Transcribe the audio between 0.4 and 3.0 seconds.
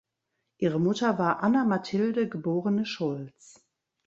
Ihre Mutter war Anna Mathilde geborene